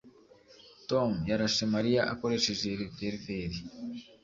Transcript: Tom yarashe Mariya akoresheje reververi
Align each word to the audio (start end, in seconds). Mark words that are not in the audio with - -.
Tom 0.89 1.11
yarashe 1.29 1.63
Mariya 1.73 2.01
akoresheje 2.13 2.67
reververi 2.81 3.59